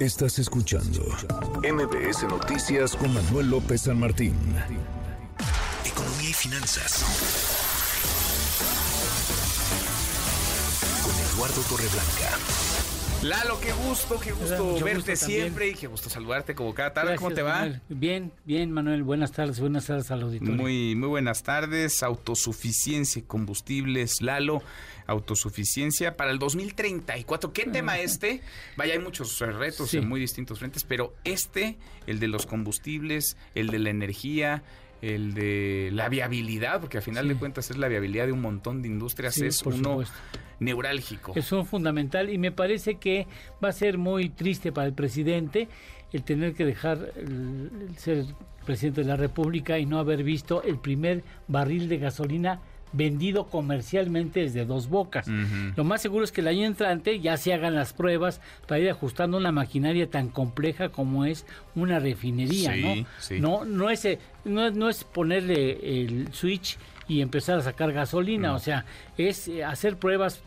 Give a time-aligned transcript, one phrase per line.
[0.00, 1.02] Estás escuchando
[1.62, 4.34] MBS Noticias con Manuel López San Martín.
[5.84, 7.04] Economía y finanzas.
[11.04, 12.99] Con Eduardo Torreblanca.
[13.22, 17.16] Lalo, qué gusto, qué gusto verte siempre y qué gusto saludarte como cada tarde.
[17.16, 17.68] ¿Cómo te va?
[17.90, 19.02] Bien, bien, Manuel.
[19.02, 20.54] Buenas tardes, buenas tardes al auditorio.
[20.54, 22.02] Muy, muy buenas tardes.
[22.02, 24.62] Autosuficiencia, combustibles, Lalo,
[25.06, 27.52] autosuficiencia para el 2034.
[27.52, 28.40] ¿Qué tema este?
[28.76, 31.76] Vaya, hay muchos retos en muy distintos frentes, pero este,
[32.06, 34.62] el de los combustibles, el de la energía,
[35.02, 38.82] el de la viabilidad, porque al final de cuentas es la viabilidad de un montón
[38.82, 40.02] de industrias, es uno
[40.58, 41.32] neurálgico.
[41.34, 43.26] Es un fundamental y me parece que
[43.62, 45.68] va a ser muy triste para el presidente
[46.12, 48.24] el tener que dejar el, ser
[48.66, 52.60] presidente de la República y no haber visto el primer barril de gasolina
[52.92, 55.26] vendido comercialmente desde dos bocas.
[55.76, 58.90] Lo más seguro es que el año entrante ya se hagan las pruebas para ir
[58.90, 63.06] ajustando una maquinaria tan compleja como es una refinería, ¿no?
[63.38, 64.06] No, no es,
[64.44, 66.78] no, es ponerle el switch
[67.08, 68.84] y empezar a sacar gasolina, o sea,
[69.18, 70.42] es eh, hacer pruebas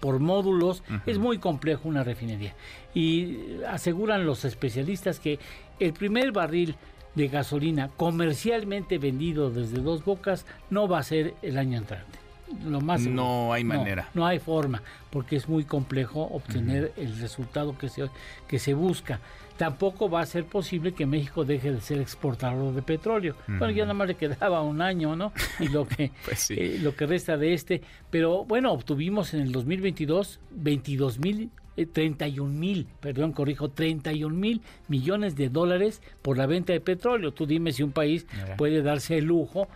[0.00, 2.54] por módulos, es muy complejo una refinería.
[2.94, 5.38] Y aseguran los especialistas que
[5.80, 6.76] el primer barril
[7.16, 12.18] de gasolina comercialmente vendido desde dos bocas no va a ser el año entrante.
[12.64, 14.08] Lo más no hay manera.
[14.14, 18.08] No, hay forma, porque es muy complejo obtener el resultado que se,
[18.46, 19.18] que se busca.
[19.56, 23.34] Tampoco va a ser posible que México deje de ser exportador de petróleo.
[23.48, 25.32] Bueno, ya nada más le quedaba un año, ¿no?
[25.58, 27.82] Y lo que, pues eh, lo que resta de este.
[28.10, 31.50] Pero bueno, obtuvimos en el 2022 22 mil
[31.84, 37.34] 31 eh, mil, perdón, corrijo, 31 mil millones de dólares por la venta de petróleo.
[37.34, 39.68] Tú dime si un país puede darse el lujo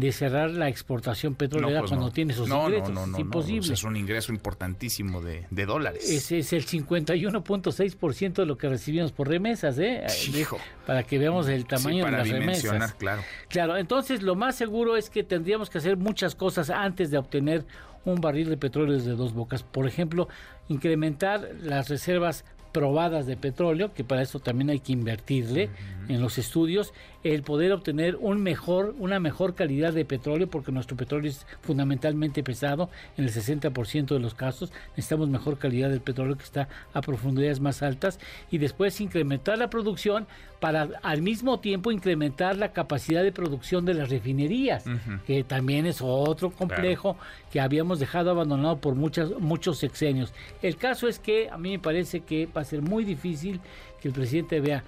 [0.00, 2.90] de cerrar la exportación petrolera pues cuando tiene sus ingresos.
[2.90, 3.74] No, no, es imposible.
[3.74, 6.08] es un ingreso importantísimo de, dólares.
[6.08, 10.06] Ese es el 51.6% de lo que recibimos por remesas, ¿eh?
[10.34, 10.58] Hijo.
[10.86, 12.94] Para que veamos el tamaño de las remesas.
[12.94, 13.22] Claro.
[13.48, 17.66] Claro, entonces lo más seguro es que tendríamos que hacer muchas cosas antes de obtener
[18.04, 19.62] un barril de petróleo desde dos bocas.
[19.62, 20.28] Por ejemplo,
[20.68, 25.70] incrementar las reservas probadas de petróleo, que para eso también hay que invertirle
[26.08, 26.92] en los estudios,
[27.22, 32.42] el poder obtener un mejor, una mejor calidad de petróleo, porque nuestro petróleo es fundamentalmente
[32.42, 37.00] pesado, en el 60% de los casos necesitamos mejor calidad del petróleo que está a
[37.00, 38.18] profundidades más altas,
[38.50, 40.26] y después incrementar la producción
[40.60, 44.84] para al mismo tiempo incrementar la capacidad de producción de las refinerías,
[45.26, 47.16] que también es otro complejo
[47.50, 50.32] que habíamos dejado abandonado por muchas, muchos sexenios.
[50.62, 53.60] El caso es que a mí me parece que va a ser muy difícil
[54.00, 54.84] que el presidente vea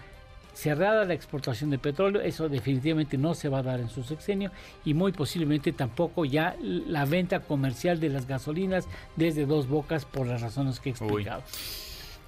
[0.53, 4.51] cerrada la exportación de petróleo, eso definitivamente no se va a dar en su sexenio
[4.85, 10.27] y muy posiblemente tampoco ya la venta comercial de las gasolinas desde dos bocas por
[10.27, 11.43] las razones que he explicado.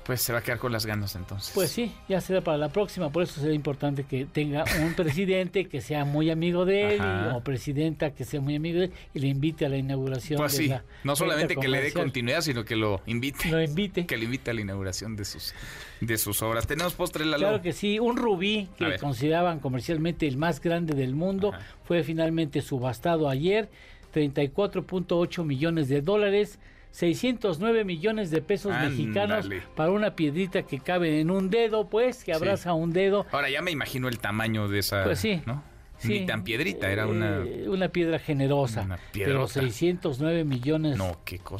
[0.05, 1.53] Pues se va a quedar con las ganas entonces.
[1.55, 3.11] Pues sí, ya será para la próxima.
[3.11, 7.03] Por eso será importante que tenga un presidente que sea muy amigo de él
[7.35, 10.39] o presidenta que sea muy amigo de él y le invite a la inauguración.
[10.39, 10.71] Pues sí,
[11.05, 13.49] no solamente que le dé continuidad, sino que lo invite.
[13.49, 14.07] Lo invite.
[14.15, 15.55] Que le invite a la inauguración de sus,
[16.01, 16.67] de sus obras.
[16.67, 21.15] Tenemos postre la Claro que sí, un rubí que consideraban comercialmente el más grande del
[21.15, 21.53] mundo
[21.85, 23.69] fue finalmente subastado ayer,
[24.15, 26.59] 34.8 millones de dólares
[26.95, 32.33] 609 millones de pesos mexicanos para una piedrita que cabe en un dedo, pues, que
[32.33, 33.27] abraza un dedo.
[33.33, 35.65] Ahora ya me imagino el tamaño de esa, pues sí, ¿no?
[36.05, 37.39] Ni tan piedrita, era una...
[37.39, 38.83] Eh, una piedra generosa.
[38.83, 40.97] Una pero 609 millones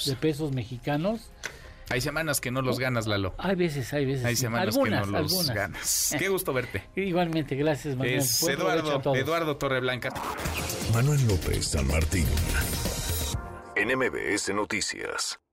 [0.07, 1.33] de pesos mexicanos.
[1.91, 3.35] Hay semanas que no los ganas, Lalo.
[3.39, 4.25] Hay veces, hay veces.
[4.25, 6.15] Hay semanas que no los ganas.
[6.19, 6.85] Qué gusto verte.
[6.95, 8.19] Igualmente, gracias, Manuel.
[8.19, 10.11] Es Eduardo, Eduardo Torreblanca.
[10.93, 12.27] Manuel López San Martín.
[13.85, 15.44] NMBS Noticias.